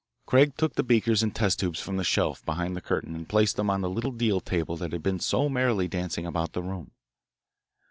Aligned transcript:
Craig 0.25 0.57
took 0.57 0.73
the 0.73 0.83
beakers 0.83 1.21
and 1.21 1.35
test 1.35 1.59
tubes 1.59 1.79
from 1.79 1.95
the 1.97 2.03
shelf 2.03 2.43
behind 2.43 2.75
the 2.75 2.81
curtain 2.81 3.13
and 3.13 3.29
placed 3.29 3.55
them 3.55 3.69
on 3.69 3.81
the 3.81 3.87
little 3.89 4.09
deal 4.09 4.39
table 4.39 4.75
that 4.77 4.93
had 4.93 5.03
been 5.03 5.19
so 5.19 5.47
merrily 5.47 5.87
dancing 5.87 6.25
about 6.25 6.53
the 6.53 6.63
room. 6.63 6.89